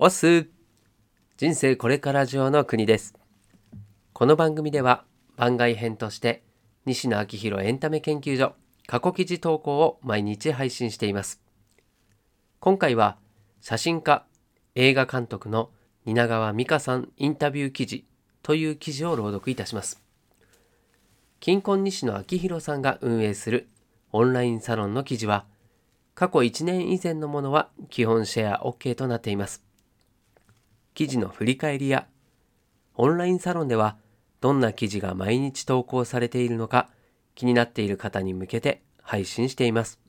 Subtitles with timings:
[0.00, 0.46] オス
[1.38, 3.14] 人生これから上の国です。
[4.12, 6.44] この番組では番外編として
[6.86, 8.54] 西野昭弘エンタメ研究所
[8.86, 11.42] 過去記事投稿を毎日配信しています。
[12.60, 13.16] 今回は
[13.60, 14.24] 写真家、
[14.76, 15.70] 映画監督の
[16.04, 18.04] 蜷川美香さんインタビュー記事
[18.44, 20.00] という記事を朗読いたします。
[21.40, 23.68] 金婚西野昭弘さんが運営する
[24.12, 25.44] オンラインサロンの記事は
[26.14, 29.67] 過去1年以前のものは基本シェア OK となっています。
[30.98, 32.08] 記事の振り返りや、
[32.96, 33.98] オンラインサロンでは
[34.40, 36.90] どんな記事が毎日投稿されているのか
[37.36, 40.00] 気になっている方に向けて配信しています。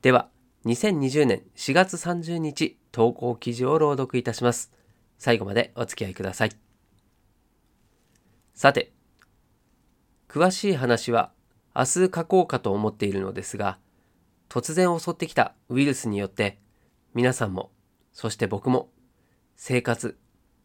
[0.00, 0.28] では、
[0.64, 4.70] 2020年4月30日投稿記事を朗読いたします。
[5.18, 6.52] 最後までお付き合いください。
[8.54, 8.92] さて、
[10.28, 11.32] 詳しい話は
[11.74, 13.80] 明日書こうかと思っているのですが、
[14.48, 16.60] 突然襲ってきたウイルスによって、
[17.12, 17.72] 皆さんも、
[18.12, 18.90] そして僕も、
[19.56, 20.18] 生活、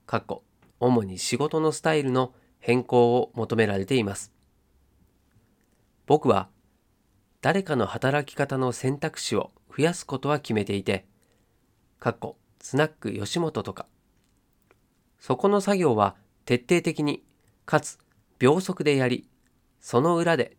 [0.06, 0.44] かっこ、
[0.80, 4.34] 主に仕事のスタイルの変更を求められています。
[6.06, 6.50] 僕は、
[7.42, 11.06] 誰かの働き方の選択肢を増やすことは決めていて、
[12.00, 13.88] かっこ、スナック吉本とか、
[15.20, 17.24] そこの作業は徹底的に、
[17.66, 18.00] かつ
[18.40, 19.30] 秒速でやり、
[19.80, 20.58] その裏で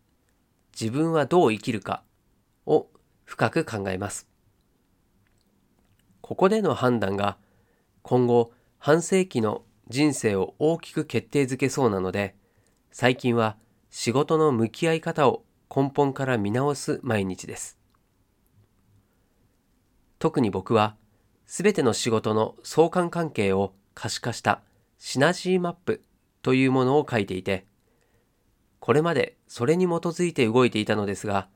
[0.79, 2.03] 自分はどう生きるか
[2.67, 2.89] を
[3.25, 4.29] 深く考えます。
[6.27, 7.37] ここでの判断が
[8.03, 12.35] 今後半世紀の人生を大きく決定づけそうなので、
[12.91, 13.57] 最近は
[13.91, 17.79] 仕事の向き合い方を根本から見直す毎日です。
[20.19, 20.97] 特に僕は
[21.47, 24.63] すべての仕事の相関関係を可視化した
[24.99, 26.03] シナジーマップ
[26.43, 27.69] というものを書いていて、
[28.81, 31.47] これまでそれに基づいて動いていたのですが、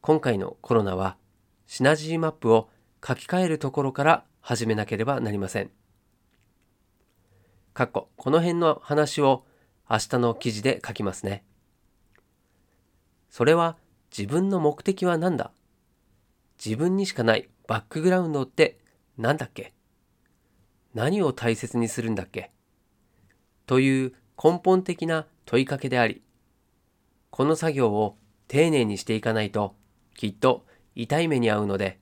[0.00, 1.18] 今回のコロナは
[1.66, 2.70] シナジーマップを
[3.06, 5.70] 書き換えるところから始めなければなりません。
[7.72, 9.44] かっこ、この辺の話を
[9.88, 11.44] 明日の記事で書きますね。
[13.30, 13.76] それは
[14.16, 15.52] 自分の目的は何だ？
[16.64, 18.78] 自分にしかないバックグラウンドって
[19.18, 19.72] 何だっけ？
[20.92, 22.50] 何を大切にするんだっけ？
[23.66, 26.22] という根本的な問いかけであり、
[27.30, 28.16] この作業を
[28.48, 29.76] 丁寧にしていかないと
[30.16, 30.66] きっと
[30.96, 32.00] 痛い目に遭うので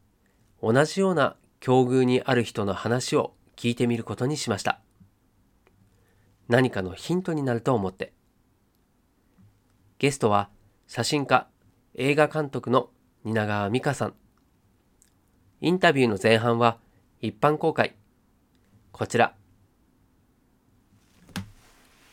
[0.64, 4.80] 同じような境遇にある人の話を聞いてみることにしました。
[6.48, 8.14] 何かのヒントになると思って。
[9.98, 10.48] ゲストは
[10.88, 11.46] 写真家
[11.94, 12.88] 映画監督の
[13.24, 14.14] 蜷川美香さん。
[15.60, 16.78] インタビューの前半は
[17.20, 17.94] 一般公開。
[18.90, 19.34] こちら。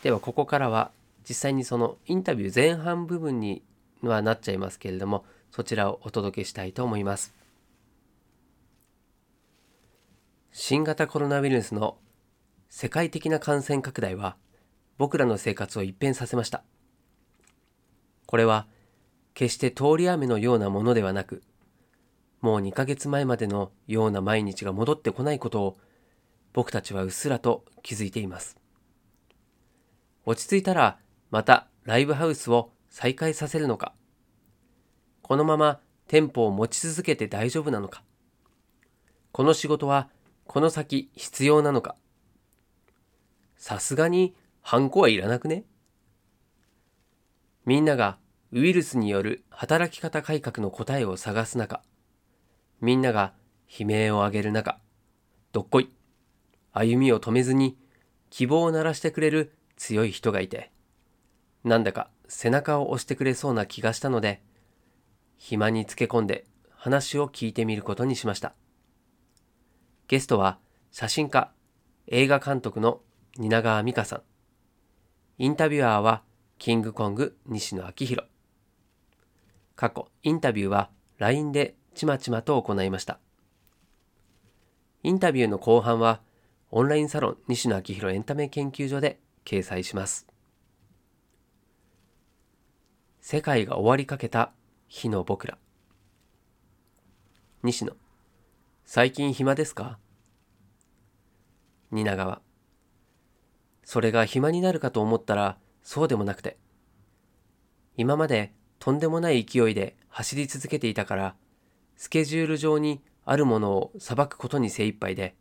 [0.03, 0.91] ではここからは
[1.27, 3.63] 実際にそのインタビュー前半部分に
[4.01, 7.40] はなっちゃいますけれどもそちらをお届けしたいと思います。
[10.53, 11.97] 新型コロナウイルスの
[12.69, 14.35] 世界的な感染拡大は
[14.97, 16.63] 僕らの生活を一変させました。
[18.25, 18.67] これは
[19.33, 21.41] 決して通り雨のようなものではなく
[22.41, 25.77] もう2ヶ月前までのような毎日が戻ってこないことを
[26.51, 28.57] 僕たちはうっすらと気づいています。
[30.25, 33.93] 落ち着いたらまたライブハウスを再開させるのか
[35.21, 38.03] このまま店舗を持ち続けて大丈夫なのか
[39.31, 40.09] この仕事は
[40.53, 41.95] この先必要なのか？
[43.55, 45.63] さすがにハンコはいらなくね？
[47.65, 48.17] みんなが
[48.51, 51.81] ウイルスによる働き方改革の答えを探す中
[52.81, 53.31] みんなが
[53.69, 54.77] 悲鳴を上げる中
[55.53, 55.89] どっこい
[56.73, 57.77] 歩みを止めずに
[58.29, 60.69] 希望を鳴らしてくれる強い人がいて
[61.63, 64.41] なんだか背中を押してくれそうな気がしたので、
[65.37, 66.43] 暇につけ込んで
[66.75, 68.53] 話を聞いてみることにしました。
[70.11, 70.59] ゲストは
[70.91, 71.53] 写真家、
[72.07, 72.99] 映画監督の
[73.37, 74.21] 蜷川美香さん。
[75.37, 76.21] インタビュアーは
[76.57, 78.27] キングコング西野昭弘。
[79.77, 83.19] 過去、インタビューは LINE でちまちまと行いました。
[85.01, 86.19] インタビューの後半は
[86.71, 90.27] オンラインサロン西野昭弘エンタメ研究所で掲載します。
[93.21, 94.51] 世界が終わりかけた
[94.89, 95.57] 日の僕ら。
[97.63, 97.93] 西野、
[98.93, 99.99] 最近暇ですか？
[101.91, 102.41] 蜷川、
[103.85, 106.57] それが暇になるかと思ったらそうでもなくて、
[107.95, 111.35] 今までとんでもない勢いで走り続けていたから、
[111.95, 115.35] スケジュール上にあるものを裁くことに精一杯で、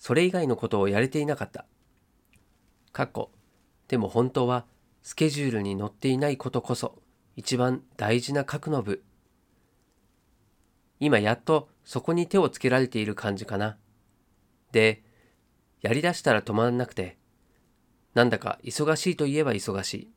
[0.00, 1.66] それ以外のことをやれていなかった。
[2.90, 3.30] かっこ、
[3.86, 4.66] でも本当は
[5.04, 6.98] スケジュールに載っていないことこそ
[7.36, 9.04] 一番大事な核の部。
[10.98, 13.78] 今やっとそこに手をつけられている感じかな。
[14.72, 15.04] で、
[15.80, 17.16] やりだしたら止まんなくて、
[18.12, 20.10] なんだか忙しいといえば忙しい。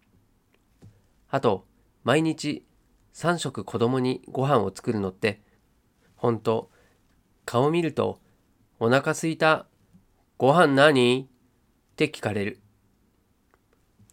[1.29, 1.67] あと、
[2.03, 2.65] 毎日
[3.13, 5.43] 3食子供にご飯を作るのって、
[6.15, 6.71] ほんと、
[7.45, 8.19] 顔見ると、
[8.79, 9.67] お腹すいた、
[10.39, 11.21] ご飯何？
[11.21, 12.61] って聞かれる。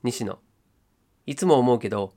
[0.03, 0.38] 西野、
[1.25, 2.12] いつも思うけど、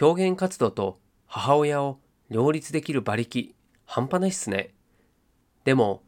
[0.00, 1.98] 表現活動と母親を
[2.30, 4.74] 両立できる馬力、半端ないっすね。
[5.66, 6.04] でも、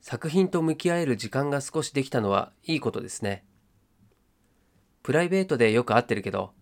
[0.00, 3.44] 作品と向き合える時間が少しできたのはいいことですね。
[5.02, 6.52] プライベートでよく会ってるけど、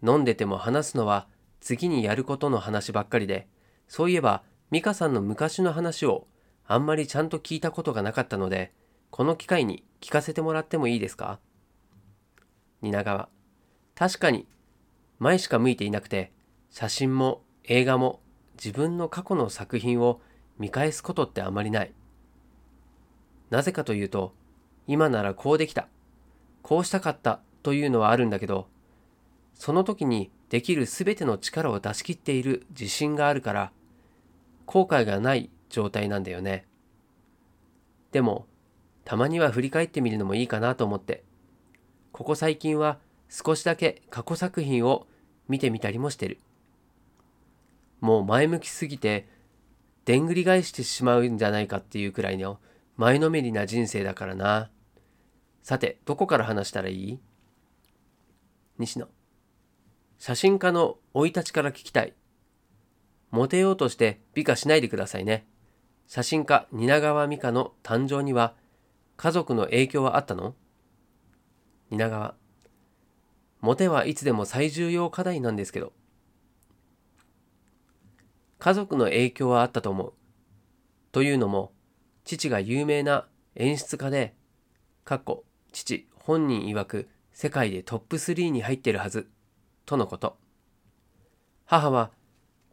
[0.00, 1.26] 飲んでても話すのは
[1.58, 3.48] 次にやることの話ばっかりで、
[3.88, 6.28] そういえば美香さんの昔の話を
[6.64, 8.72] あんまりちゃんと聞いたことがなかったので、
[9.10, 11.40] この機会に聞かせてもらってもいいですか？
[12.82, 13.28] 蜷川。
[13.96, 14.46] 確かに、
[15.18, 16.30] 前しか向いていなくて、
[16.70, 18.20] 写真も映画も
[18.54, 20.20] 自分の過去の作品を
[20.60, 21.92] 見返すことってあまりない。
[23.48, 24.34] なぜかというと、
[24.86, 25.88] 今ならこうできた、
[26.62, 28.68] こうしたかったというのはあるんだけど、
[29.54, 33.72] その時にできるすべての力を出し切っている自信があるから、
[34.66, 36.66] 後悔がない状態なんだよね。
[38.12, 38.46] でも、
[39.04, 41.24] たまには振り返ってみるのもいいかなと思って、
[42.12, 42.98] ここ最近は
[43.30, 45.06] 少しだけ過去作品を
[45.48, 46.38] 見てみたりもしてる。
[48.00, 49.26] もう前向きすぎて、
[50.04, 52.58] でんぐり返してしまうんじゃないかっていうくらいの
[52.96, 54.70] 前のめりな人生だからな。
[55.62, 57.20] さて、どこから話したらいい？
[58.78, 59.08] 西野。
[60.18, 62.14] 写真家の生い立ちから聞きたい。
[63.30, 65.46] モテようとして美化しないでくださいね。
[66.06, 68.54] 写真家蜷川美香の誕生には
[69.16, 70.54] 家族の影響はあったの？
[71.90, 72.34] 蜷川。
[73.60, 75.92] モテはいつでも最重要課題なんですけど。
[78.60, 80.12] 家族の影響はあったと思う。
[81.12, 81.72] というのも、
[82.24, 83.26] 父が有名な
[83.56, 84.34] 演出家で、
[85.04, 89.30] かっこ父本人曰く世界でトップ3に入ってるはず、
[89.86, 90.36] とのこと。
[91.64, 92.10] 母は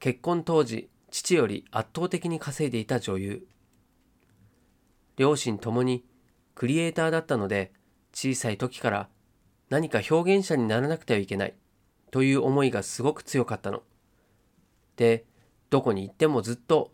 [0.01, 3.48] 結婚当時、父より圧倒的に稼いでいた女優。
[5.16, 6.04] 両親ともに
[6.54, 7.72] クリエイターだったので、
[8.13, 9.10] 小さい時から
[9.69, 11.56] 何か表現者にならなくてはいけない
[12.12, 13.84] という思いがすごく強かったの。
[14.98, 15.25] で、
[15.69, 16.91] どこに行ってもずっと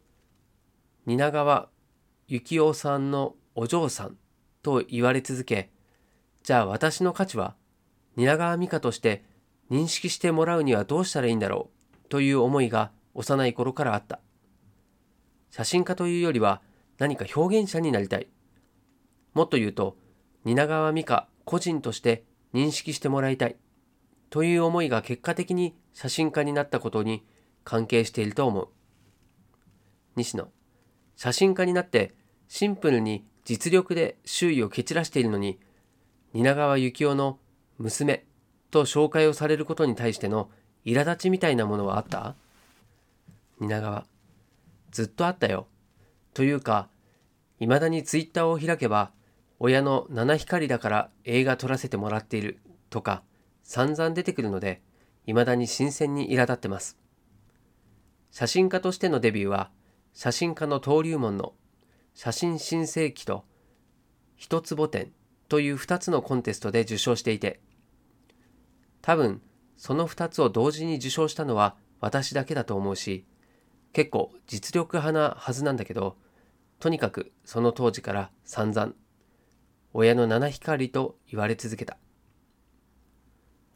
[1.06, 1.70] 蜷川
[2.30, 4.18] 幸雄さんのお嬢さん
[4.62, 5.70] と言われ続け、
[6.44, 7.56] じゃあ私の価値は
[8.16, 9.24] 蜷川美香として
[9.70, 11.70] 認識してもらうにはどうしたらいいんだろ
[12.06, 14.20] うという思いが幼い頃からあった。
[15.52, 16.62] 写真家というよりは
[16.98, 18.28] 何か表現者になりたい。
[19.34, 19.98] もっと言うと、
[20.46, 22.24] 蜷川美香個人として
[22.54, 23.56] 認識してもらいたい。
[24.30, 27.24] という思いが結果的に写真家になったことに
[27.64, 28.68] 関係していると思う。
[30.16, 30.50] 西野、
[31.16, 32.14] 写真家になって
[32.48, 35.60] シンプルに実力で周囲を蹴散らしているのに、
[36.34, 37.40] 蜷川幸雄の
[37.78, 38.26] 娘
[38.72, 40.50] と紹介をされることに対しての
[40.86, 42.36] 苛立ちみたいなものはあった？
[43.60, 44.06] 蜷川、
[44.92, 45.68] ずっとあったよ。
[46.34, 46.90] というか、
[47.60, 49.12] 未だにツイッターを開けば、
[49.60, 52.60] 親の七光だから映画撮らせてもらっている
[52.90, 53.24] とか
[53.64, 54.82] 散々出てくるので、
[55.26, 56.98] 未だに新鮮に苛立ってます。
[58.34, 59.70] 写真家としてのデビューは、
[60.12, 61.54] 写真家の登竜門の
[62.16, 63.46] 写真新世紀と
[64.38, 65.12] 一坪展
[65.50, 67.62] という2つのコンテストで受賞していて、
[69.04, 69.40] 多分
[69.78, 73.24] その2つを同時に受賞したのは私だけだと思うし、
[73.94, 76.18] 結構実力派なはずなんだけど、
[76.80, 78.94] とにかくその当時から散々、
[79.94, 82.00] 親の七光と言われ続けた。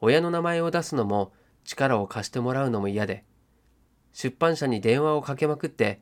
[0.02, 1.32] 親の名前を出すのも
[1.64, 3.24] 力を貸してもらうのも嫌で、
[4.20, 6.02] 出版社に電話をかけまくって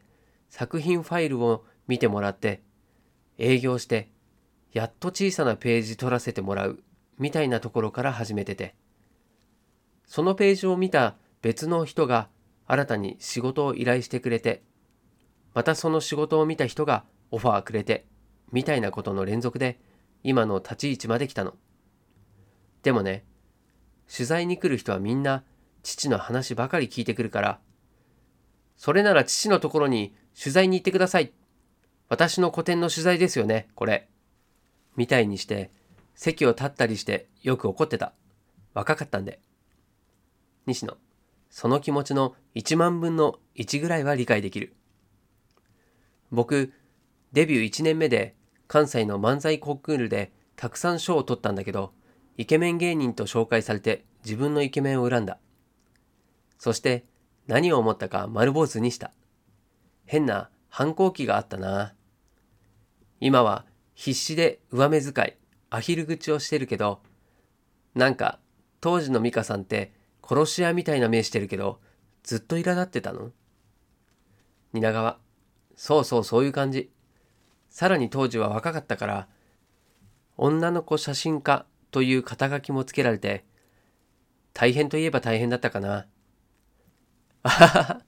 [0.49, 2.61] 作品ファイルを見てもらって
[3.37, 4.09] 営業して
[4.71, 6.81] やっと小さなページ取らせてもらう
[7.19, 8.73] みたいなところから始めてて。
[10.05, 12.29] そのページを見た別の人が
[12.67, 14.63] 新たに仕事を依頼してくれて
[15.53, 18.05] またその仕事を見た人がオファーくれて
[18.53, 19.77] みたいなことの連続で
[20.23, 21.55] 今の立ち位置まで来たの。
[22.81, 23.25] でもね
[24.09, 25.43] 取材に来る人はみんな
[25.83, 27.59] 父の話ばかり聞いてくるから
[28.77, 31.31] それなら父のところに取材に行ってください。
[32.09, 34.09] 私の個展の取材ですよね、これ。
[34.95, 35.71] みたいにして、
[36.13, 38.13] 席を立ったりしてよく怒ってた。
[38.73, 39.39] 若かったんで。
[40.65, 40.97] 西野、
[41.49, 44.75] その気持ちの1万分の1ぐらいは理解できる。
[46.31, 46.73] 僕、
[47.31, 48.35] デビュー1年目で
[48.67, 51.93] 関西の漫才コンクールでたくさん賞を取ったんだけど、
[52.37, 55.37] イケメン芸人と紹介されて自分のイケメンを恨んだ。
[56.57, 57.05] そして
[57.47, 59.11] 何を思ったか丸坊主にした。
[60.05, 61.93] 変な反抗期があったな。
[63.19, 65.33] 今は必死で上目遣い、
[65.69, 67.01] アヒル口をしてるけど、
[67.93, 68.39] なんか
[68.81, 71.79] 当時の美香さんって殺し屋みたいな目してるけど、
[72.23, 73.31] ずっと苛立ってたの？
[74.73, 75.17] 蜷川、
[75.75, 76.91] そうそうそういう感じ。
[77.69, 79.27] さらに当時は若かったから、
[80.37, 83.45] 女の子写真家という肩書きもつけられて、
[84.53, 86.05] 大変といえば大変だったかな。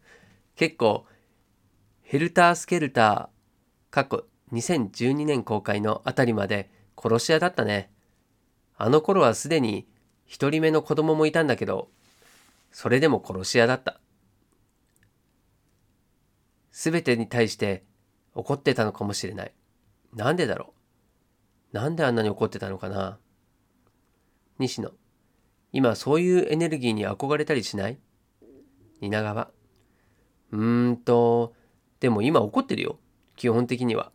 [0.56, 1.06] 結構、
[2.02, 7.92] ヘルタースケルター、過去2012年公開のあたりまで殺し屋だったね。
[8.78, 9.88] あの頃はすでに
[10.26, 11.90] 一人目の子供もいたんだけど、
[12.72, 14.00] それでも殺し屋だった。
[16.72, 17.84] すべてに対して
[18.34, 19.54] 怒ってたのかもしれない。
[20.14, 20.74] なんでだろ
[21.74, 23.20] うなんであんなに怒ってたのかな
[24.58, 24.92] 西野。
[25.74, 28.00] 今そういうエネルギーに憧れたりしない？
[29.02, 29.52] 蜷川。
[30.52, 31.54] うーんと、
[32.00, 33.00] でも今怒ってるよ。
[33.36, 34.12] 基本的には。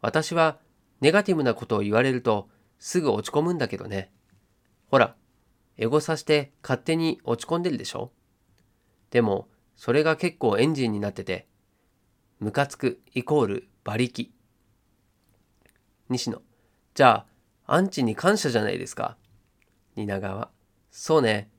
[0.00, 0.58] 私は
[1.00, 4.12] ネガティブなことを言われるとすぐ落ち込むんだけどね。
[4.90, 5.14] ほら、
[5.76, 8.12] エゴさして勝手に落ち込んでるでしょ？
[9.10, 11.46] でも、それが結構エンジンになってて、
[12.40, 14.32] ムカつくイコール馬力。
[16.08, 16.42] 西野。
[16.94, 17.26] じゃ
[17.66, 19.16] あ、アンチに感謝じゃないですか。
[19.94, 20.50] 蜷川。
[20.90, 21.51] そうね。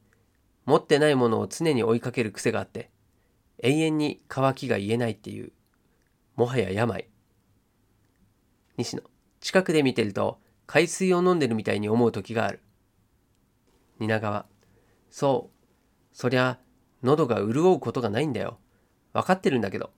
[0.65, 2.89] 持ってないものを常に追いかける癖があって、
[3.61, 5.51] 永遠に乾きが言えないっていう、
[6.35, 7.07] もはや病。
[8.77, 9.03] 西野。
[9.39, 12.61] 近くで見てると、海水を飲んでるみたいに思う時がある。
[13.99, 14.45] 蜷川。
[15.09, 16.15] そう。
[16.15, 16.59] そりゃ、
[17.03, 18.57] 喉が潤うことがないんだよ。
[19.13, 19.91] 分かってるんだけど。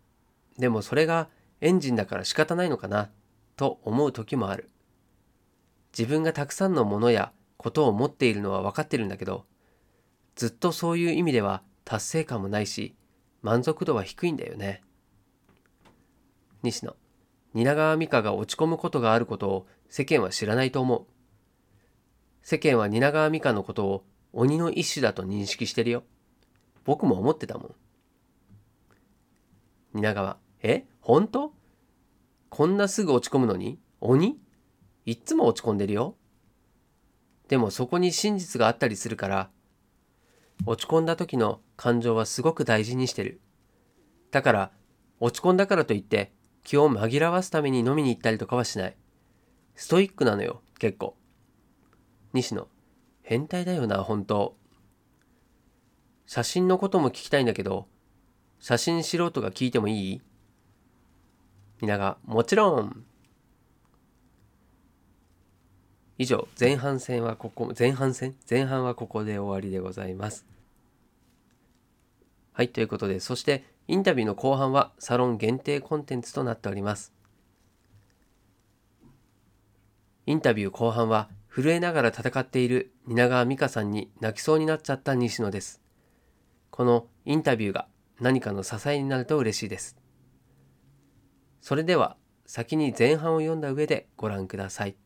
[0.57, 1.29] でもそれが
[1.61, 3.11] エンジンだから仕方ないのかな、
[3.55, 4.69] と思う時もある。
[5.97, 9.45] 自分がたくさんのものやことを持っているのは分かってるんだけど、
[10.35, 12.95] ずっとそういう意味では達成感もないし、
[13.41, 14.81] 満足度は低いんだよね。
[16.63, 16.95] 西野。
[17.53, 21.05] 蜷川美香が落ち込むことがあることを世間は知らないと思う。
[22.41, 26.03] 世間は蜷川美香のことを鬼の一種だと認識してるよ。
[26.83, 27.75] 僕も思ってたも
[29.93, 30.01] ん。
[30.01, 30.85] 蜷川、え？
[30.99, 31.53] 本当？
[32.49, 33.79] こんなすぐ落ち込むのに？
[34.01, 34.37] 鬼？
[35.05, 36.15] いっつも落ち込んでるよ。
[37.47, 39.49] でもそこに真実があったりするから、
[40.65, 43.39] 落ち込んだ時の感情はすごく大事にしてる。
[44.31, 44.71] だから、
[45.19, 46.33] 落ち込んだからといって
[46.63, 48.95] 気を紛らわすために飲みに行ったりとかはしない。
[49.75, 51.15] ストイックなのよ、結構。
[52.33, 52.67] 西野、
[53.21, 54.57] 変態だよな、本当
[56.25, 57.87] 写真のことも聞きたいんだけど、
[58.59, 60.21] 写真素人が聞いてもいい？
[61.81, 63.05] 皆が、もちろん
[66.17, 68.35] 以上、前半戦はここ、前半戦？
[68.49, 70.45] 前半はここで終わりでございます。
[72.53, 77.13] はい、ということで、そしてインタビューの後半はサロン限定コンテンツとなっております。
[80.25, 85.81] インタビュー後半は震えながら戦っている蜷川美香さんに泣きそうになっちゃった西野です。
[86.71, 87.87] このインタビューが
[88.21, 89.97] 何かの支えになると嬉しいです。
[91.61, 94.89] それでは先に前半を読んだ上でご覧ください。
[94.89, 94.97] はい、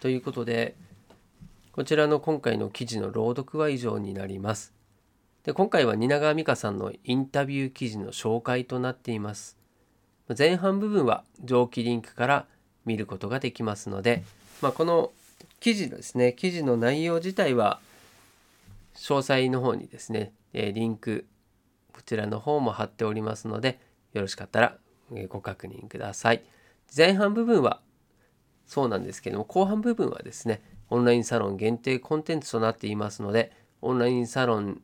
[0.00, 0.74] ということで
[1.72, 4.72] こちらの今回の記事の朗読は以上になります。
[5.44, 9.56] で今回は蜷川美香さんのインタビュー記事の紹介となっています。
[10.36, 12.46] 前半部分は上記リンクから
[12.84, 14.24] 見ることができますので、
[14.62, 15.12] まあ、この
[15.60, 17.78] 記事ですね記事の内容自体は
[18.96, 21.26] 詳細の方にですね、えリンク
[21.92, 23.78] こちらの方も貼っておりますので
[24.14, 24.76] よろしかったら
[25.28, 26.42] ご確認ください
[26.96, 27.80] 前半部分は
[28.66, 34.80] そうなんですけども後半部分はですねオンラインサロン限定コンテンツとなっていますのでオンラインサロン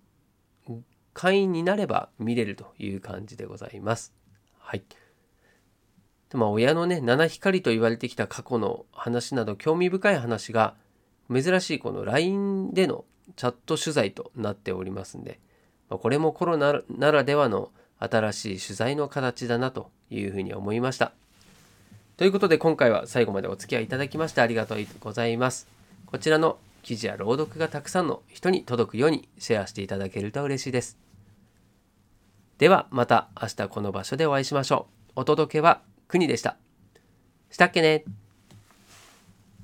[1.14, 4.14] 会員になれば見れるという感じでございます。
[4.58, 4.82] はい。
[6.30, 10.74] でまあ、親のね、七光と言われてきた過去の話など興味深い話が
[11.30, 13.04] 珍しいこの LINE での
[13.36, 15.40] チャット取材となっておりますんで、
[15.90, 21.12] まあ、これもコロナならではの新しい取材の形だなというふうに思いました。
[22.22, 25.66] ということで今回は最後までお付き合いいただきましてありがとうございます。
[26.06, 30.96] こちらの記事や朗読がたくさんの人に届くようにシェアしていただけると嬉しいです。
[32.58, 35.12] ではまた明日この場所でお会いしましょう。
[35.16, 36.58] お届けは国でした。
[37.50, 38.04] したっけね